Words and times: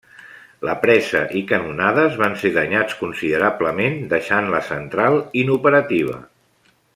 La 0.67 0.73
presa 0.85 1.19
i 1.41 1.43
canonades 1.51 2.17
van 2.21 2.33
ser 2.43 2.51
danyats 2.55 2.97
considerablement, 3.03 3.99
deixant 4.15 4.51
la 4.55 4.63
central 4.71 5.21
inoperativa. 5.43 6.19